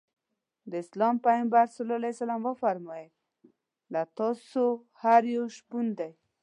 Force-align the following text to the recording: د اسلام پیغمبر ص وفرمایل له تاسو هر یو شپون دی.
د 0.69 0.73
اسلام 0.83 1.15
پیغمبر 1.25 1.65
ص 1.75 1.77
وفرمایل 2.47 3.11
له 3.93 4.01
تاسو 4.17 4.63
هر 5.01 5.21
یو 5.35 5.45
شپون 5.57 5.85
دی. 5.99 6.11